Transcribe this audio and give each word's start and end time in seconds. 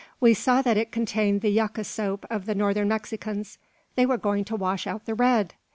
We 0.19 0.33
saw 0.33 0.63
that 0.63 0.77
it 0.77 0.91
contained 0.91 1.41
the 1.41 1.51
yucca 1.51 1.83
soap 1.83 2.25
of 2.27 2.47
the 2.47 2.55
Northern 2.55 2.87
Mexicans. 2.87 3.59
They 3.93 4.07
were 4.07 4.17
going 4.17 4.45
to 4.45 4.55
wash 4.55 4.87
out 4.87 5.05
the 5.05 5.13
red! 5.13 5.53